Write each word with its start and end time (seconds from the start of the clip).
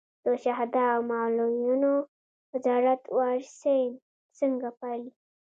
د 0.25 0.27
شهدا 0.43 0.85
او 0.95 1.01
معلولینو 1.11 1.93
وزارت 2.51 3.01
وارثین 3.17 3.89
څنګه 4.39 4.69
پالي؟ 4.79 5.11